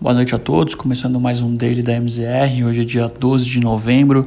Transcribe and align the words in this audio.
Boa 0.00 0.14
noite 0.14 0.34
a 0.34 0.38
todos, 0.38 0.74
começando 0.74 1.20
mais 1.20 1.42
um 1.42 1.52
Daily 1.52 1.82
da 1.82 1.92
MZR. 1.92 2.64
Hoje 2.66 2.80
é 2.80 2.84
dia 2.84 3.06
12 3.06 3.44
de 3.44 3.60
novembro. 3.60 4.26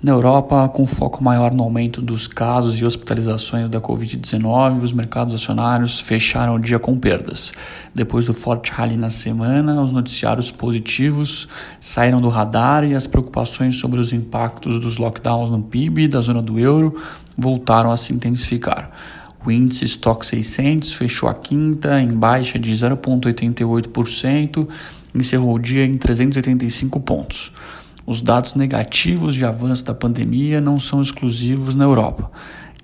Na 0.00 0.12
Europa, 0.12 0.68
com 0.68 0.86
foco 0.86 1.24
maior 1.24 1.52
no 1.52 1.64
aumento 1.64 2.00
dos 2.00 2.28
casos 2.28 2.80
e 2.80 2.84
hospitalizações 2.84 3.68
da 3.68 3.80
Covid-19, 3.80 4.80
os 4.80 4.92
mercados 4.92 5.34
acionários 5.34 5.98
fecharam 5.98 6.54
o 6.54 6.58
dia 6.60 6.78
com 6.78 6.96
perdas. 6.96 7.52
Depois 7.92 8.26
do 8.26 8.32
forte 8.32 8.70
rally 8.70 8.96
na 8.96 9.10
semana, 9.10 9.82
os 9.82 9.90
noticiários 9.90 10.52
positivos 10.52 11.48
saíram 11.80 12.20
do 12.20 12.28
radar 12.28 12.84
e 12.84 12.94
as 12.94 13.08
preocupações 13.08 13.74
sobre 13.74 13.98
os 13.98 14.12
impactos 14.12 14.78
dos 14.78 14.98
lockdowns 14.98 15.50
no 15.50 15.60
PIB 15.60 16.06
da 16.06 16.20
zona 16.20 16.40
do 16.40 16.60
euro 16.60 16.96
voltaram 17.36 17.90
a 17.90 17.96
se 17.96 18.14
intensificar. 18.14 18.92
O 19.44 19.50
índice 19.50 19.84
Stock 19.84 20.26
600 20.26 20.94
fechou 20.94 21.28
a 21.28 21.34
quinta 21.34 22.00
em 22.00 22.12
baixa 22.12 22.58
de 22.58 22.72
0,88% 22.72 24.68
e 25.14 25.18
encerrou 25.18 25.54
o 25.54 25.58
dia 25.58 25.84
em 25.84 25.94
385 25.94 27.00
pontos. 27.00 27.52
Os 28.04 28.22
dados 28.22 28.54
negativos 28.54 29.34
de 29.34 29.44
avanço 29.44 29.84
da 29.84 29.94
pandemia 29.94 30.60
não 30.60 30.78
são 30.80 31.00
exclusivos 31.00 31.74
na 31.74 31.84
Europa. 31.84 32.30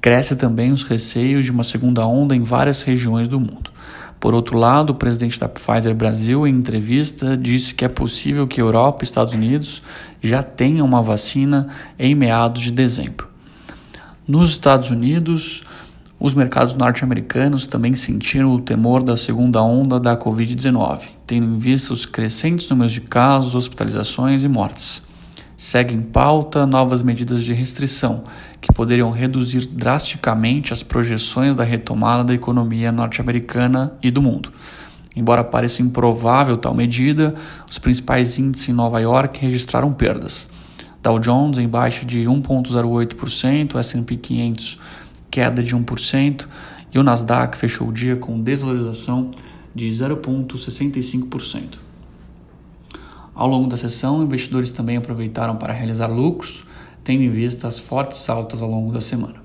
Cresce 0.00 0.36
também 0.36 0.70
os 0.70 0.82
receios 0.82 1.46
de 1.46 1.50
uma 1.50 1.64
segunda 1.64 2.06
onda 2.06 2.36
em 2.36 2.42
várias 2.42 2.82
regiões 2.82 3.26
do 3.26 3.40
mundo. 3.40 3.72
Por 4.20 4.34
outro 4.34 4.56
lado, 4.56 4.90
o 4.90 4.94
presidente 4.94 5.40
da 5.40 5.48
Pfizer 5.48 5.94
Brasil, 5.94 6.46
em 6.46 6.54
entrevista, 6.54 7.36
disse 7.36 7.74
que 7.74 7.84
é 7.84 7.88
possível 7.88 8.46
que 8.46 8.60
Europa 8.60 9.02
e 9.02 9.04
Estados 9.04 9.34
Unidos 9.34 9.82
já 10.22 10.42
tenham 10.42 10.86
uma 10.86 11.02
vacina 11.02 11.68
em 11.98 12.14
meados 12.14 12.62
de 12.62 12.70
dezembro. 12.70 13.28
Nos 14.26 14.50
Estados 14.50 14.90
Unidos, 14.90 15.62
os 16.24 16.32
mercados 16.32 16.74
norte-americanos 16.74 17.66
também 17.66 17.94
sentiram 17.94 18.54
o 18.54 18.58
temor 18.58 19.02
da 19.02 19.14
segunda 19.14 19.62
onda 19.62 20.00
da 20.00 20.16
Covid-19, 20.16 21.02
tendo 21.26 21.44
em 21.44 21.58
vista 21.58 21.92
os 21.92 22.06
crescentes 22.06 22.66
números 22.70 22.92
de 22.92 23.02
casos, 23.02 23.54
hospitalizações 23.54 24.42
e 24.42 24.48
mortes. 24.48 25.02
Segue 25.54 25.94
em 25.94 26.00
pauta 26.00 26.66
novas 26.66 27.02
medidas 27.02 27.44
de 27.44 27.52
restrição, 27.52 28.24
que 28.58 28.72
poderiam 28.72 29.10
reduzir 29.10 29.66
drasticamente 29.66 30.72
as 30.72 30.82
projeções 30.82 31.54
da 31.54 31.62
retomada 31.62 32.24
da 32.24 32.32
economia 32.32 32.90
norte-americana 32.90 33.92
e 34.02 34.10
do 34.10 34.22
mundo. 34.22 34.50
Embora 35.14 35.44
pareça 35.44 35.82
improvável 35.82 36.56
tal 36.56 36.72
medida, 36.72 37.34
os 37.70 37.78
principais 37.78 38.38
índices 38.38 38.70
em 38.70 38.72
Nova 38.72 38.98
York 38.98 39.38
registraram 39.42 39.92
perdas. 39.92 40.48
Dow 41.02 41.18
Jones 41.18 41.58
em 41.58 41.68
baixa 41.68 42.06
de 42.06 42.20
1,08%, 42.24 43.78
S&P 43.78 44.16
500 44.16 44.78
queda 45.34 45.64
de 45.64 45.74
1% 45.74 46.46
e 46.92 46.98
o 46.98 47.02
Nasdaq 47.02 47.58
fechou 47.58 47.88
o 47.88 47.92
dia 47.92 48.14
com 48.14 48.40
desvalorização 48.40 49.32
de 49.74 49.88
0,65%. 49.88 51.80
Ao 53.34 53.48
longo 53.48 53.68
da 53.68 53.76
sessão, 53.76 54.22
investidores 54.22 54.70
também 54.70 54.96
aproveitaram 54.96 55.56
para 55.56 55.72
realizar 55.72 56.06
lucros, 56.06 56.64
tendo 57.02 57.24
em 57.24 57.28
vista 57.28 57.66
as 57.66 57.80
fortes 57.80 58.28
altas 58.28 58.62
ao 58.62 58.70
longo 58.70 58.92
da 58.92 59.00
semana. 59.00 59.42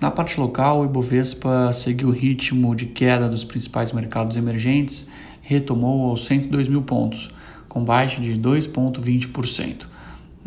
Na 0.00 0.10
parte 0.10 0.40
local, 0.40 0.80
o 0.80 0.84
Ibovespa 0.86 1.72
seguiu 1.72 2.08
o 2.08 2.12
ritmo 2.12 2.74
de 2.74 2.86
queda 2.86 3.28
dos 3.28 3.44
principais 3.44 3.92
mercados 3.92 4.36
emergentes 4.36 5.06
retomou 5.40 6.10
aos 6.10 6.26
102 6.26 6.66
mil 6.66 6.82
pontos, 6.82 7.30
com 7.68 7.84
baixa 7.84 8.20
de 8.20 8.34
2,20%. 8.34 9.86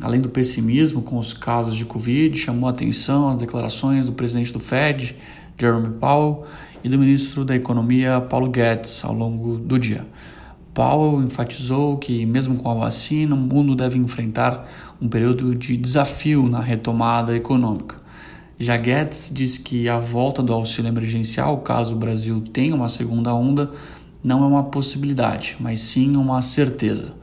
Além 0.01 0.19
do 0.19 0.29
pessimismo 0.29 1.01
com 1.01 1.17
os 1.17 1.33
casos 1.33 1.75
de 1.75 1.85
Covid, 1.85 2.37
chamou 2.37 2.67
a 2.67 2.71
atenção 2.71 3.29
as 3.29 3.35
declarações 3.35 4.05
do 4.05 4.11
presidente 4.11 4.51
do 4.51 4.59
Fed, 4.59 5.15
Jerome 5.57 5.89
Powell, 5.99 6.45
e 6.83 6.89
do 6.89 6.99
ministro 6.99 7.45
da 7.45 7.55
Economia, 7.55 8.19
Paulo 8.19 8.49
Guedes, 8.49 9.05
ao 9.05 9.13
longo 9.13 9.57
do 9.57 9.79
dia. 9.79 10.05
Powell 10.73 11.23
enfatizou 11.23 11.97
que, 11.97 12.25
mesmo 12.25 12.57
com 12.57 12.69
a 12.69 12.73
vacina, 12.73 13.35
o 13.35 13.37
mundo 13.37 13.75
deve 13.75 13.97
enfrentar 13.97 14.67
um 14.99 15.07
período 15.07 15.55
de 15.55 15.77
desafio 15.77 16.49
na 16.49 16.59
retomada 16.59 17.35
econômica. 17.35 18.01
Já 18.59 18.75
Guedes 18.75 19.31
disse 19.33 19.59
que 19.61 19.87
a 19.87 19.99
volta 19.99 20.41
do 20.41 20.51
auxílio 20.51 20.89
emergencial, 20.89 21.59
caso 21.59 21.95
o 21.95 21.97
Brasil 21.97 22.41
tenha 22.41 22.75
uma 22.75 22.89
segunda 22.89 23.33
onda, 23.33 23.71
não 24.23 24.43
é 24.43 24.47
uma 24.47 24.63
possibilidade, 24.63 25.55
mas 25.59 25.81
sim 25.81 26.15
uma 26.15 26.41
certeza. 26.41 27.13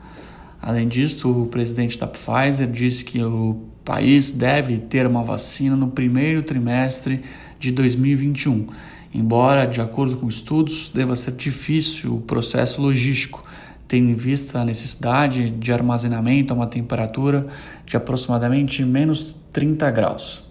Além 0.60 0.88
disso, 0.88 1.30
o 1.30 1.46
presidente 1.46 1.98
da 1.98 2.06
Pfizer 2.06 2.70
disse 2.70 3.04
que 3.04 3.22
o 3.22 3.60
país 3.84 4.30
deve 4.30 4.78
ter 4.78 5.06
uma 5.06 5.22
vacina 5.22 5.74
no 5.74 5.88
primeiro 5.88 6.42
trimestre 6.42 7.22
de 7.58 7.70
2021 7.70 8.66
embora, 9.12 9.66
de 9.66 9.80
acordo 9.80 10.16
com 10.16 10.28
estudos, 10.28 10.90
deva 10.94 11.16
ser 11.16 11.32
difícil 11.32 12.14
o 12.16 12.20
processo 12.20 12.80
logístico, 12.80 13.42
tendo 13.86 14.10
em 14.10 14.14
vista 14.14 14.60
a 14.60 14.64
necessidade 14.64 15.50
de 15.50 15.72
armazenamento 15.72 16.52
a 16.52 16.56
uma 16.56 16.66
temperatura 16.66 17.48
de 17.84 17.96
aproximadamente 17.96 18.84
menos 18.84 19.34
30 19.52 19.90
graus. 19.90 20.44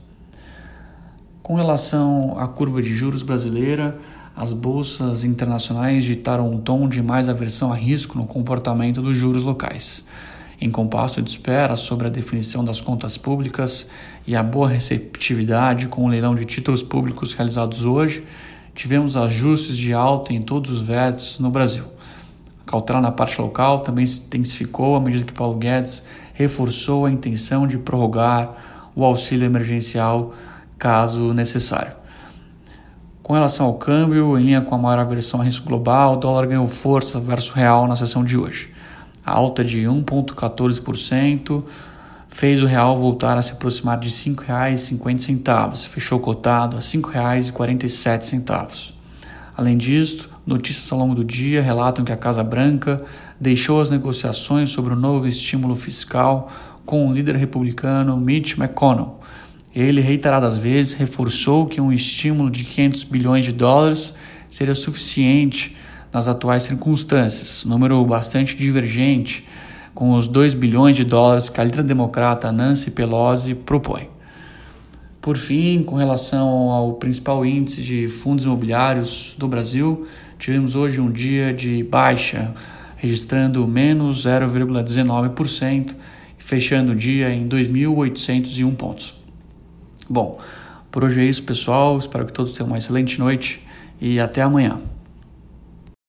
Com 1.41 1.55
relação 1.55 2.37
à 2.37 2.47
curva 2.47 2.81
de 2.81 2.93
juros 2.93 3.23
brasileira, 3.23 3.97
as 4.35 4.53
bolsas 4.53 5.25
internacionais 5.25 6.03
ditaram 6.03 6.49
um 6.49 6.57
tom 6.59 6.87
de 6.87 7.01
mais 7.01 7.27
aversão 7.27 7.71
a 7.71 7.75
risco 7.75 8.17
no 8.17 8.25
comportamento 8.25 9.01
dos 9.01 9.17
juros 9.17 9.43
locais. 9.43 10.05
Em 10.61 10.69
compasso 10.69 11.21
de 11.21 11.29
espera 11.29 11.75
sobre 11.75 12.07
a 12.07 12.09
definição 12.09 12.63
das 12.63 12.81
contas 12.81 13.17
públicas 13.17 13.87
e 14.27 14.35
a 14.35 14.43
boa 14.43 14.67
receptividade 14.67 15.87
com 15.87 16.05
o 16.05 16.07
leilão 16.09 16.35
de 16.35 16.43
títulos 16.43 16.83
públicos 16.83 17.33
realizados 17.33 17.85
hoje, 17.85 18.23
tivemos 18.75 19.15
ajustes 19.15 19.77
de 19.77 19.93
alta 19.93 20.33
em 20.33 20.41
todos 20.41 20.69
os 20.69 20.81
vértices 20.81 21.39
no 21.39 21.49
Brasil. 21.49 21.85
A 22.65 22.71
cautela 22.71 23.01
na 23.01 23.11
parte 23.11 23.41
local 23.41 23.79
também 23.79 24.05
se 24.05 24.21
intensificou 24.21 24.95
à 24.95 24.99
medida 24.99 25.25
que 25.25 25.33
Paulo 25.33 25.57
Guedes 25.57 26.03
reforçou 26.33 27.05
a 27.05 27.11
intenção 27.11 27.65
de 27.65 27.77
prorrogar 27.77 28.91
o 28.95 29.03
auxílio 29.03 29.45
emergencial 29.45 30.33
caso 30.77 31.33
necessário. 31.33 31.93
Com 33.29 33.35
relação 33.35 33.67
ao 33.67 33.75
câmbio, 33.75 34.39
em 34.39 34.41
linha 34.41 34.59
com 34.59 34.73
a 34.73 34.77
maior 34.79 34.97
aversão 34.97 35.39
a 35.39 35.43
risco 35.43 35.67
global, 35.67 36.13
o 36.13 36.17
dólar 36.17 36.47
ganhou 36.47 36.65
força 36.65 37.19
versus 37.19 37.51
real 37.51 37.87
na 37.87 37.95
sessão 37.95 38.23
de 38.23 38.35
hoje. 38.35 38.71
A 39.23 39.31
alta 39.31 39.63
de 39.63 39.81
1,14% 39.81 41.63
fez 42.27 42.63
o 42.63 42.65
real 42.65 42.95
voltar 42.95 43.37
a 43.37 43.43
se 43.43 43.51
aproximar 43.51 43.99
de 43.99 44.07
R$ 44.07 44.13
5,50, 44.15 45.87
fechou 45.87 46.19
cotado 46.19 46.75
a 46.75 46.79
R$ 46.79 46.85
5,47. 46.85 48.95
Além 49.55 49.77
disso, 49.77 50.27
notícias 50.43 50.91
ao 50.91 50.97
longo 50.97 51.13
do 51.13 51.23
dia 51.23 51.61
relatam 51.61 52.03
que 52.03 52.11
a 52.11 52.17
Casa 52.17 52.43
Branca 52.43 53.03
deixou 53.39 53.79
as 53.79 53.91
negociações 53.91 54.71
sobre 54.71 54.93
o 54.93 54.95
novo 54.95 55.27
estímulo 55.27 55.75
fiscal 55.75 56.51
com 56.83 57.07
o 57.07 57.13
líder 57.13 57.35
republicano 57.35 58.17
Mitch 58.17 58.57
McConnell. 58.57 59.19
Ele 59.75 60.01
reiteradas 60.01 60.57
vezes 60.57 60.93
reforçou 60.93 61.67
que 61.67 61.79
um 61.79 61.91
estímulo 61.91 62.49
de 62.49 62.63
500 62.63 63.03
bilhões 63.03 63.45
de 63.45 63.51
dólares 63.51 64.13
seria 64.49 64.73
suficiente 64.73 65.75
nas 66.11 66.27
atuais 66.27 66.63
circunstâncias, 66.63 67.63
número 67.65 68.03
bastante 68.03 68.57
divergente 68.57 69.45
com 69.93 70.13
os 70.13 70.27
2 70.27 70.53
bilhões 70.53 70.95
de 70.95 71.03
dólares 71.03 71.49
que 71.49 71.59
a 71.59 71.63
líder 71.63 71.83
democrata 71.83 72.51
Nancy 72.51 72.89
Pelosi 72.91 73.53
propõe. 73.53 74.07
Por 75.21 75.37
fim, 75.37 75.83
com 75.83 75.97
relação 75.97 76.47
ao 76.71 76.93
principal 76.93 77.45
índice 77.45 77.81
de 77.81 78.07
fundos 78.07 78.45
imobiliários 78.45 79.35
do 79.37 79.47
Brasil, 79.47 80.07
tivemos 80.37 80.73
hoje 80.73 81.01
um 81.01 81.11
dia 81.11 81.53
de 81.53 81.83
baixa, 81.83 82.53
registrando 82.95 83.67
menos 83.67 84.25
0,19% 84.25 85.93
e 86.39 86.43
fechando 86.43 86.93
o 86.93 86.95
dia 86.95 87.33
em 87.33 87.47
2.801 87.47 88.75
pontos. 88.75 89.19
Bom, 90.09 90.39
por 90.89 91.03
hoje 91.03 91.21
é 91.21 91.23
isso, 91.23 91.43
pessoal. 91.43 91.95
Espero 91.97 92.25
que 92.25 92.33
todos 92.33 92.53
tenham 92.53 92.67
uma 92.67 92.79
excelente 92.79 93.19
noite 93.19 93.63
e 94.01 94.19
até 94.19 94.41
amanhã. 94.41 94.81